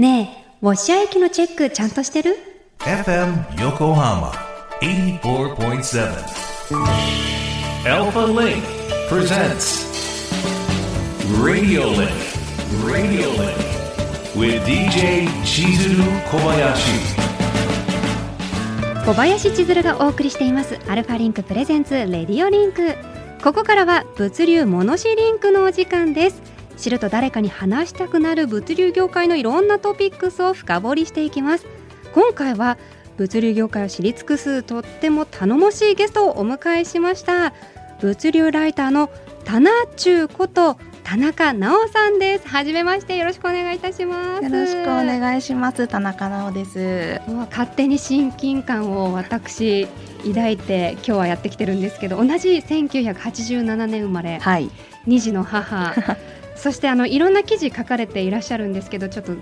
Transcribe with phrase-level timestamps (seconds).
[0.00, 2.34] ねえ、ウォッシャー液のチェックちゃんとしてる
[2.78, 4.30] ？FM Yokohama
[4.80, 6.08] 84.7
[7.84, 8.62] Alpha Link
[9.10, 9.84] presents
[11.44, 12.08] Radio Link
[12.82, 13.54] Radio Link
[14.34, 17.20] with DJ Chizuru Kobayashi.
[19.04, 20.78] 小林千鶴がお送りしています。
[20.88, 22.94] Alpha Link presents Radio Link
[23.44, 26.40] ここからは物流ものしリンクのお時間です
[26.80, 31.66] 知ると誰かに話したくなる物流業界のいろんなトピックスを深掘りしていきます。
[32.12, 32.78] 今回は
[33.16, 37.52] 物流業界を知り尽くすとっても頼もしいゲストをお迎えしました。
[38.00, 39.10] 物流ライターの
[39.44, 42.48] 田中中こと田中直さんです。
[42.48, 44.44] 初めましてよろしくお願いいたします。
[44.44, 45.86] よろしくお願いします。
[45.86, 47.20] 田中直です。
[47.50, 49.86] 勝手に親近感を私
[50.28, 54.70] 抱いて今日はやってきてるんですけど同じ1987年生まれ、はい、
[55.06, 55.94] 2児の母
[56.60, 59.32] そしてあのいろんな記事書かれていらっしゃるんですけどちょっと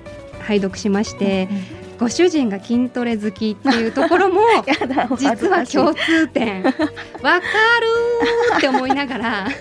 [0.40, 1.48] 拝読しまして、
[1.98, 4.40] ご主人が筋トレ好きっていうところも
[5.18, 7.42] 実は共通点わかる
[8.56, 9.48] って思いながら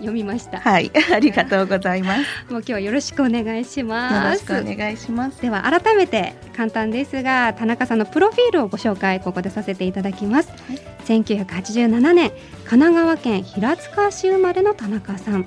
[0.00, 0.60] 読みました。
[0.60, 2.20] はい、ありがとうございます。
[2.50, 4.50] もう今日はよろしくお願いします。
[4.50, 5.42] よろしくお願いします。
[5.42, 10.48] では改めて簡単ですが、田中さんのプロフィールをご紹介ここでさせていただきます。
[10.48, 12.30] はい、1987年
[12.64, 15.46] 神奈川県平塚市生まれの田中さん。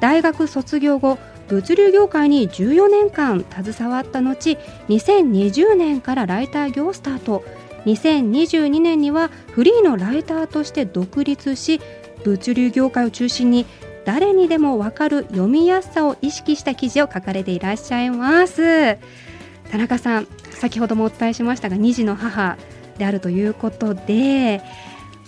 [0.00, 4.56] 大学卒業後物流業界に14年間携わった後
[4.88, 7.44] 2020年からライター業をスタート。
[7.86, 11.80] 2022年にはフリーのライターとして独立し
[12.24, 13.64] 物流業界を中心に
[14.04, 18.98] 誰にでも分かる読みやすさを意識した記事を書かれていらっしゃいます。
[19.70, 22.58] 田中さん先ほどもお伝えしましたが2児の母
[22.98, 24.60] であるということで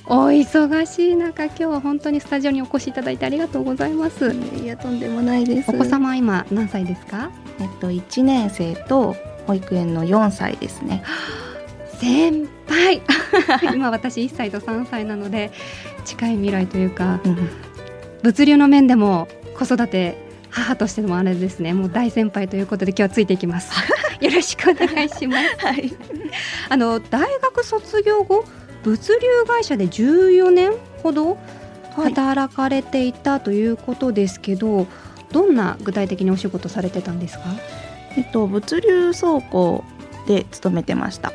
[0.06, 4.32] お忙しい中今日は本当にスタジオにお越しいただいてありがとうございます。
[4.62, 5.70] いやとんでもないです。
[5.70, 7.30] お子様今何歳ですか？
[7.60, 9.14] えっと1年生と
[9.46, 11.02] 保育園の4歳ですね。
[12.00, 13.02] 先輩。
[13.74, 15.52] 今私1歳と3歳なので
[16.04, 17.48] 近い未来というか、うん、
[18.22, 20.18] 物流の面でも子育て
[20.50, 21.72] 母としてもあれですね。
[21.74, 23.70] もう大先輩ということで今日はついていきます。
[24.20, 25.92] よろしくお願いします、はい、
[26.68, 28.44] あの大学卒業後
[28.84, 30.72] 物流会社で14年
[31.02, 31.38] ほど
[31.94, 34.86] 働かれていたということですけど、はい、
[35.32, 37.44] どんな具体的にお仕事されてたんですか、
[38.16, 39.84] えっと、物流倉庫
[40.26, 41.32] で勤めてました。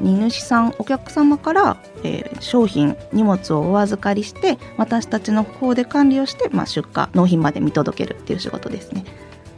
[0.00, 9.04] 荷主さんお客様から、えー、商品荷物をお預かりして私たちの方で管理をして、まあ、出荷納品まで見届けるっていう仕事ですね。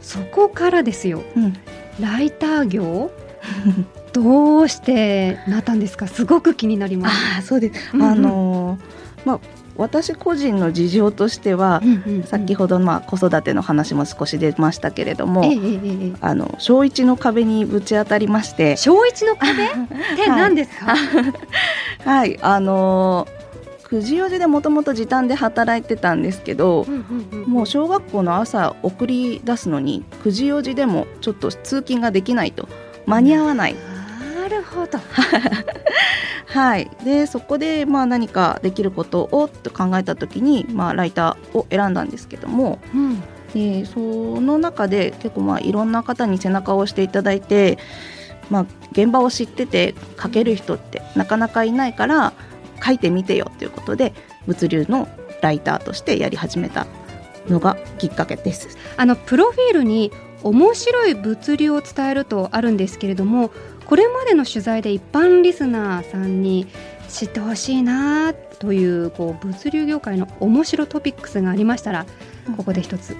[0.01, 1.53] そこからですよ、うん、
[1.99, 3.11] ライター業
[4.13, 6.07] どうしてなったんですか？
[6.07, 7.15] すごく気になります。
[7.39, 8.79] あそうです、うんうん、あの
[9.25, 9.39] まあ
[9.77, 18.75] 私個人の事情としては、うんうんうん、先ほどまあ子育ての話も少し出ましたけれども、えええ、あの小一の壁にぶち当たりまして。
[18.75, 19.63] 小一の壁？
[19.67, 19.69] っ
[20.17, 20.95] て何ですか、
[22.03, 23.25] はい、あの
[23.85, 26.85] 9時4時でもともと時短で働いてたんですけど、
[27.47, 32.67] もう小学校の朝送り出すのに9時4時でもちょっと通勤ができないと
[33.05, 33.75] 間に合わない。
[34.35, 34.97] なるほど
[36.47, 43.21] はいでそこでまあ何かできることをと考えた時に、まあ、ライターを選んだんですけども、うん、
[43.53, 47.77] でその中で結構まあいろんな方に背中を押していただいて、
[48.49, 52.33] まあ、現場を知ってて書ける人ってなかなかいないから
[52.83, 54.13] 書いてみてよということで
[54.47, 55.07] 物流の
[55.41, 56.87] ライターとしてやり始めた
[57.47, 58.77] のがきっかけです。
[58.97, 60.11] あのプロフィールに
[60.43, 63.51] 面白い物流を伝えるとあるんですけれども
[63.85, 66.67] これまでの取材で一般リスナーさんに
[67.09, 72.05] 知ってほしいなというこう物流業界の面白トピックスがありましたら
[72.55, 73.15] ここで一つ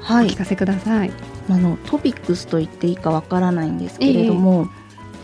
[0.00, 1.12] お聞かせください、
[1.48, 4.66] あのトピックスと言っていいかわからないんですけれども、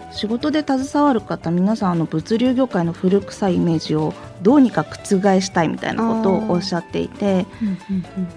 [0.05, 7.47] えー、仕事で携わる方皆さんあの物流業界の古臭いイメージをどうにか覆したいみたいなことをおっしゃっていて、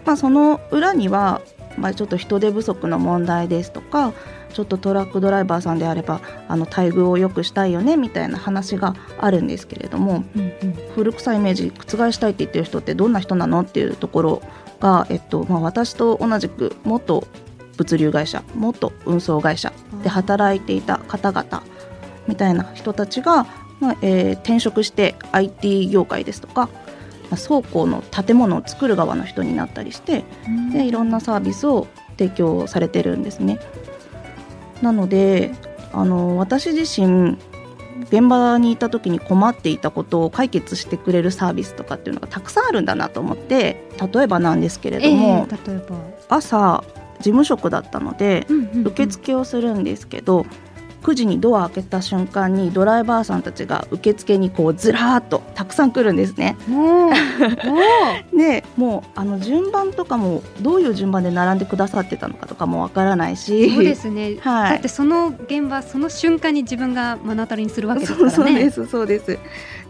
[0.05, 1.41] まあ、その裏には、
[1.77, 4.13] まあ、ちょっと人手不足の問題ですとか
[4.53, 14.41] ちょっとトラックドライバーさんであればあの待遇を良くしたいよねみたいな話があるんですけれども、うんうん、古臭いイメージ覆したいって言ってる人ってどんな人なのっていうところ
[14.79, 17.25] が、えっとまあ、私と同じく元
[17.77, 19.71] 物流会社元運送会社
[20.03, 21.63] で働いていた方々
[22.27, 23.45] みたいな人たちが、
[23.79, 26.69] まあえー、転職して IT 業界ですとか
[27.37, 30.23] 倉庫の建物を作る側の人になったりして、
[30.73, 31.87] でいろんなサービスを
[32.17, 33.59] 提供されてるんですね。
[34.81, 35.51] なので
[35.93, 37.37] あの私自身
[38.09, 45.97] 現場にいた時に困っていたことを解決してくれるサービスとかっていうのがたくさんあるんだなと思って例えばなんですけれども、えー、例えば。
[46.29, 46.83] 朝
[47.17, 48.87] 事務職だったのでうんうんうん。
[48.87, 50.45] 受付をするんですけど
[51.03, 56.57] 9時にドア開けた瞬間にドライバーさんたちが受付にこうずらーっとたくさん来るんですね。
[58.35, 63.67] でもうあの順番とかもどういう順番で並んでくださってたのかとかもわからないし。
[63.67, 64.71] うそうですね、 はい。
[64.71, 68.31] だってその現場その瞬間に自分が目の当たりにするわけですからね。
[68.31, 69.39] そうですそうです。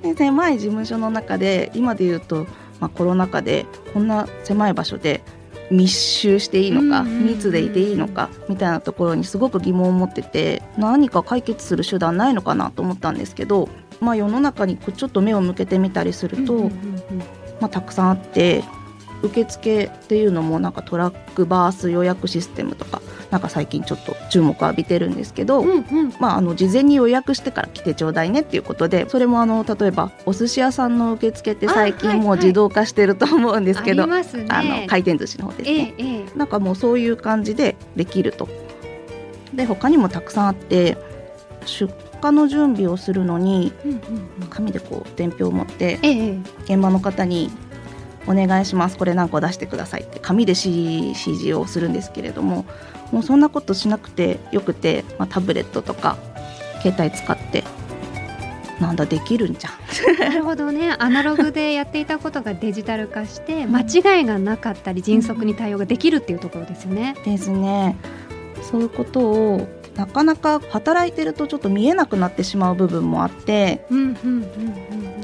[0.04, 2.46] で狭い事務所の中で今で言うと、
[2.80, 5.22] まあ、コロナ禍でこんな狭い場所で
[5.72, 13.70] 密集していいのか、密でいていいのかみたいなところにすごく疑問を持ってて何か解決する手段ないのかなと思ったんですけど、
[14.02, 16.70] まあ、世の中にちょっと目を向けてみたりすると、
[17.60, 18.64] まあ、たくさんあって
[19.22, 23.02] 受付っていうのもなんかトラックバース予約システムとか
[23.32, 26.14] なんか最近ちょっと注目を浴びてるんですけど、うんうん。
[26.20, 35.94] まあ、あの事前に予約してから来てちょうだいねっていうことでそれもあの例えばお寿司屋さんの受付って最近もう自動化してると思うんですけど、あの回転寿司の方ですえね。
[35.98, 38.48] えええなんかもうそういう感じでできると。
[39.54, 40.98] で他にもたくさんあって
[41.66, 41.92] 出
[42.24, 43.98] 荷の準備をするのにうんうん
[44.42, 44.48] うん。
[44.50, 46.38] 紙でこう伝票を持ってええ。
[46.64, 47.52] 現場の方に
[48.30, 48.98] 「お願いします。
[48.98, 52.66] これ何個出してください」って紙で指指示をするんですけれども
[53.12, 56.16] もうそんなことしなくてよくて、まあ、タブレットとか
[56.82, 57.64] 携帯使って
[58.80, 59.74] なんだできるんじゃん。
[60.20, 60.96] なるほどね。
[61.00, 67.16] アナログでやっていたことがデジタル化して間違いがなかったり迅速に対応ができるっていうところですよね。
[67.26, 67.98] ですね。
[68.62, 73.86] そういうことをなかなか働いてるとちょっと見えなくなってしまう部分もあって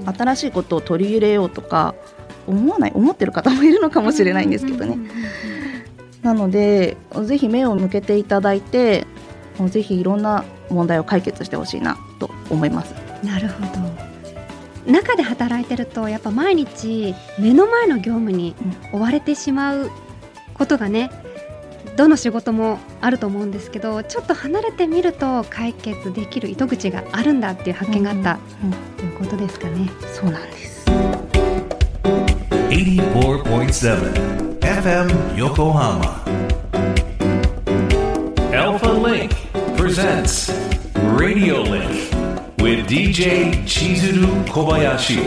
[0.05, 1.95] 新しいことを取り入れようとか
[2.47, 4.97] 思わない思ってる方もいるのかもしれないんですけどね。
[6.21, 9.05] なのでぜひ目を向けていただいて
[9.69, 12.93] ぜひいろんな問題を解決してほしいなと思います。
[13.23, 18.55] なるほど中で働いてるとやっぱ毎日目の前の業務に
[18.91, 19.89] 追われてしまう
[20.53, 21.09] ことがね
[21.97, 29.89] どの仕事もあると思うんですけどちょっと離れてみると解決できる糸口があるんだっていう発見があったうんうんということですかね。
[30.13, 30.74] そうなんです。
[32.75, 35.07] 84.7 FM
[35.37, 36.19] Yokohama
[38.53, 39.31] Alpha Link
[39.77, 40.51] presents
[41.17, 42.11] Radio Link
[42.57, 45.21] with DJ Chizuru Kobayashi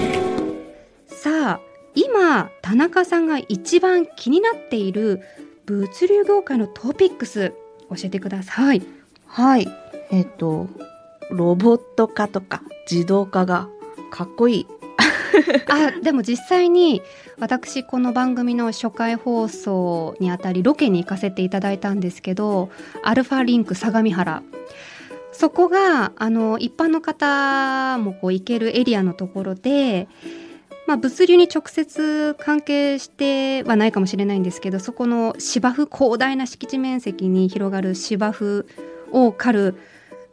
[1.06, 1.61] さあ
[1.95, 5.23] 今田中さんが一番気になっている
[5.65, 7.55] 物流業界のトピックス
[7.89, 8.83] 教えてください。
[9.27, 9.67] はい。
[10.11, 10.69] えっ、と
[11.31, 12.61] ロボット化とか
[12.91, 13.71] 自動化が
[14.11, 14.67] かっこいい。
[15.69, 17.03] あでも実際に
[17.39, 22.71] 私この番組の初回放送にあたりロケに行かせていただいたんですけど
[23.03, 24.43] アルファリンク相模原。
[25.39, 30.09] そこがあの一般の方もこう行けるエリアのところで、
[30.89, 38.67] まあ、物流に直接関係してはないかもしれないんですけどそこの芝生広大な敷地面積に広がる芝生
[39.13, 39.75] を刈る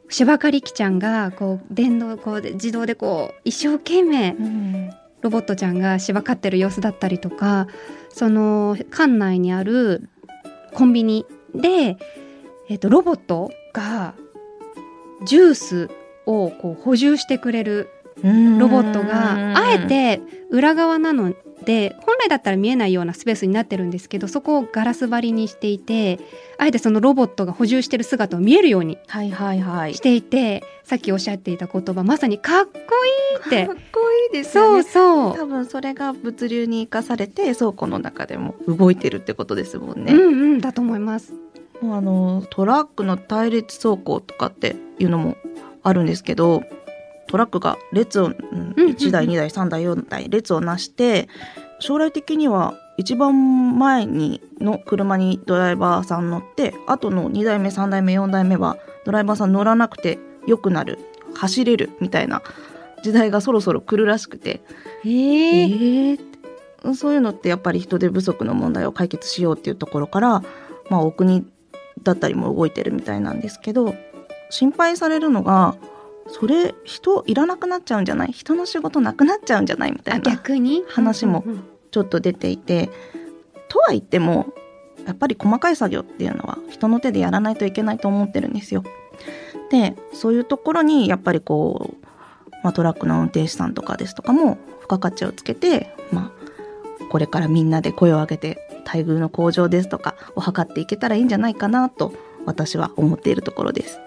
[0.10, 4.36] 芝刈り機ちゃんがこう電動こうで自動でこう一生懸命
[5.22, 7.68] ロボットちゃんが芝刈ってる様子だったりとか
[8.10, 10.10] その館内にある
[10.74, 11.98] コンビニで、
[12.70, 14.14] えっとロボットが
[15.26, 15.90] ジュース
[16.26, 17.90] をこう補充してくれる
[18.24, 26.20] ロボットがあえて裏側なので本来だったら見えないようなスペースになってるんですけどそこをガラス張りにしていて
[26.58, 29.94] あえてそのロボットが補充してる姿を見えるようにはいはいはい。
[29.94, 34.84] していてさっきおっしゃっていた言葉まさにかっこいいってかっこいいですそうよね。
[34.84, 40.14] そう多分それが物流に生かされて倉庫の中でも動いてるってことですもんね。
[40.14, 41.34] うんうんだと思います。
[41.82, 45.36] もうあのトラックの対列走行とかっていうのも
[45.84, 46.64] あるんですけど
[47.36, 51.28] トラックが列を、うんうんうん1台2台3台4台列をなして
[51.80, 60.98] 将来的には一番前にの車にドライバーさん乗って後の2台目3台目4台目はドライバーさん乗らなくてよくなる。
[61.34, 61.90] 走れる。
[62.00, 62.42] みたいな。
[63.04, 64.62] 時代がそろそろ来るらしくて。
[65.04, 66.12] えー。
[66.12, 66.36] えー
[66.94, 70.44] そういうのってやっぱり人手不足の問題を解決しようっていうところから、
[70.92, 71.44] まあ、お国
[72.04, 73.96] だったりも動いてるみたいなんですけど
[74.52, 75.76] 心配されるのが
[76.28, 78.32] それ人いらなくなっちゃうんじゃない？
[78.32, 79.92] 人の仕事なくなっちゃうんじゃない？
[79.92, 80.84] みたあいな逆に？
[80.88, 81.44] 話も
[81.92, 82.90] ちょっと出ていて。
[83.68, 84.54] とは言っても
[85.06, 88.84] やっぱり細かい作業っていうのは人の手でやらないといけないと思ってるんですよ。
[89.70, 92.06] でそういうところにやっぱりこう、
[92.64, 96.32] まあ、トラックの運転手さんとかですとかも付加価値をつけて、ま
[97.02, 102.14] あ、これからみんなで声を上げて待遇の向上ですとかを図っていけたらいいんじゃないかなと
[102.46, 104.00] 私は思っているところです。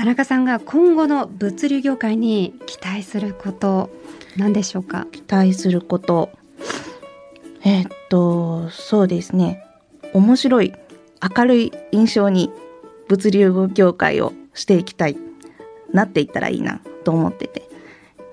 [0.00, 3.90] 田中さんが今後の物流業界に期待すること
[4.34, 5.06] 何でしょうか？
[5.12, 6.30] 期待すること
[7.62, 9.62] えーっとそうですね
[10.14, 10.72] 面白い
[11.36, 12.50] 明るい印象に
[13.08, 15.18] 物流業界をしていきたい
[15.92, 17.68] なっていったらいいなと思ってて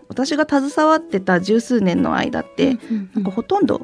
[0.07, 2.77] 私が携わってた十数年の間って、
[3.13, 3.81] なんかほとんど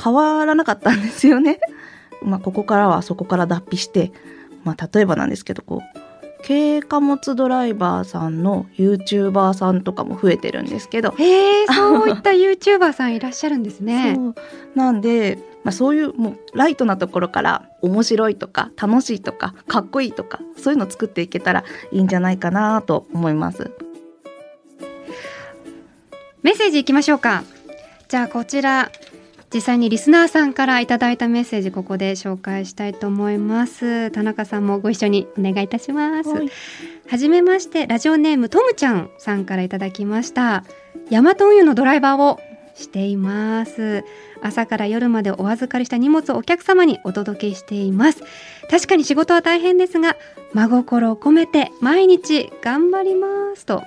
[0.00, 1.58] 変わらなかったんですよね。
[2.22, 4.12] まあここからはそこから脱皮して、
[4.62, 5.99] まあ例えばなんですけどこう
[6.46, 14.14] 軽貨物ドライバーさんの YouTuber さんとかも増えてるんですけど、へえ、そういった YouTuber さんいらっしゃるんですね。
[14.16, 14.34] そう
[14.74, 23.70] なんで、まあ、そういうもうライトなところから面白いとか楽しいとかかっこいいとかそういうのを作っていけたらいいんじゃないかなと思います。
[26.42, 27.42] メッセージいきましょうか。
[28.08, 28.90] じゃあこちら
[29.52, 34.10] 実際にリスナーさんからいただいたメッセージここで紹介したいと思います。
[34.12, 36.30] 田中さんもご一緒にお願いいたします。
[36.30, 36.48] はい
[37.10, 40.62] はじめましてラジオネームトムちゃんさんからいただきました。
[41.10, 42.38] ヤマト運輸のドライバーを
[42.76, 44.04] しています。
[44.42, 48.22] 朝から夜までお預かりした荷物をお客様にお届けしています。
[48.70, 50.16] 確かに仕事は大変ですが、
[50.52, 53.82] 真心を込めて毎日頑張りますと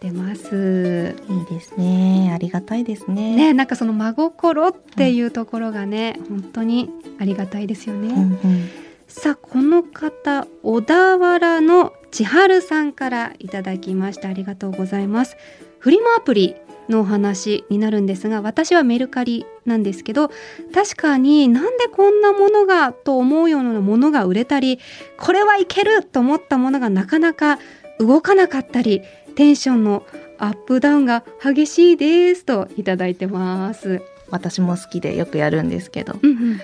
[0.00, 1.16] てます。
[1.28, 2.30] いいですね。
[2.34, 3.36] ありがたいですね。
[3.36, 8.08] ね、なんかその真心っていうところがね、本当にありがたいですよね。
[8.08, 15.36] うんうんさあこの方小田原の千春さんからいただきましたありがとうございます
[15.78, 16.56] フリマアプリ
[16.88, 20.30] のお話になるんですが私はメルカリなんですけど
[20.74, 24.78] 確かになんでこんなものがと思うようなものが売れたり
[25.18, 27.58] これはいけると思ったものがなかなか
[27.98, 29.02] 動かなかったり
[29.36, 30.02] テンションの
[30.38, 34.02] アップダウンが激しいですといただいてます。
[34.30, 36.60] 私も好きでよくやるんですけど、うんうん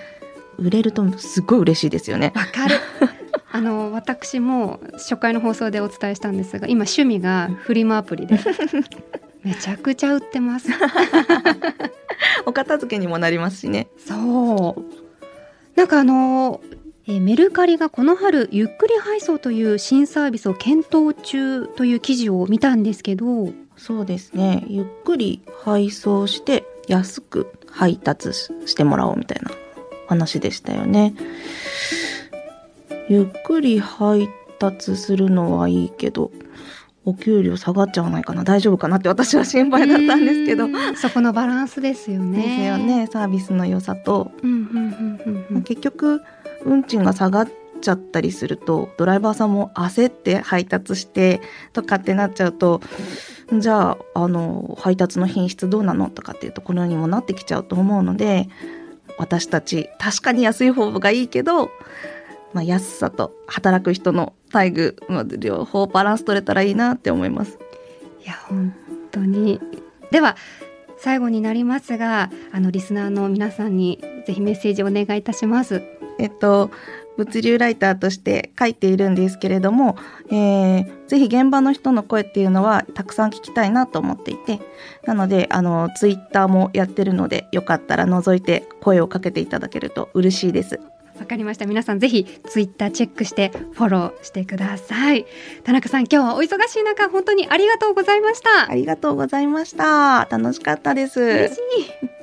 [0.59, 2.31] 売れるとすごい嬉しいですよね。
[2.35, 2.75] わかる。
[3.51, 8.39] あの私も初回の放送でお伝えしたんですが、今趣味がフリマアプリで
[9.43, 10.69] めちゃくちゃ売ってます。
[12.45, 13.87] お片付けにもなりますしね。
[13.97, 14.83] そう。
[15.75, 16.61] なんかあの、
[17.05, 24.63] えーメルカリがこの春ゆっくり配送という新サービスを検討中という記事を見たんですけど、そうですね。
[24.67, 29.51] ゆっくり配送して安く配達ししてもらおうみたいな
[30.07, 31.13] 話でしたよね。
[33.09, 36.31] ゆっくり配達するのはいいけど、
[37.05, 40.67] お給料下がっちゃわないかな大丈夫かなって私は心配だったんですけど。
[40.95, 42.41] そこのバランスですよね。
[42.41, 42.77] ですよ。
[42.77, 43.07] ね。
[43.11, 44.31] サービスの良さと。
[45.65, 46.21] 結局
[46.63, 47.49] 運賃が下がっ
[47.81, 51.41] ちゃったりするとドライバーさんも焦って配達して
[51.73, 52.81] とかってなっちゃうと
[53.51, 58.47] じゃああの配達の品質どうなのとかっていうところにもなってきちゃうと思うので
[59.17, 61.69] 私たち確かに安い方がいいけど、
[62.53, 67.57] まあ、安さと働く人の待遇、まあ、両方バランス取れたらいいなって思います。
[68.23, 68.73] いや本
[69.11, 69.59] 当に
[70.11, 70.37] では
[70.97, 75.81] 最後になりますがあのリスナーの皆さんにぜひメッセージお願いいたします
[76.19, 76.71] えっと、
[77.17, 79.97] 物流ライターとして書いているんですけれども、
[80.29, 84.59] えーぜひ現場の人の声っていうのはたくさん聞きたいなと思っていて、
[85.05, 90.79] なので、あの、ツイッターもやってるので、よかったら覗いて声をかけていただけると嬉しいです。
[91.19, 95.25] わかりました皆さんぜひツイッターチェックしてフォローしてください
[95.63, 100.27] 田中さん今日はお忙しい中本当にありがとうございましたありがとうございました。
[100.29, 101.21] 楽しかったです。
[101.21, 102.22] 嬉しい